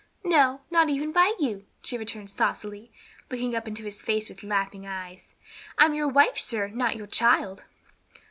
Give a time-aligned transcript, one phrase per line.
[0.23, 2.91] "No, not even by you," she returned saucily,
[3.29, 5.35] looking up into his face with laughing eyes.
[5.77, 7.65] "I'm your wife, sir, not your child."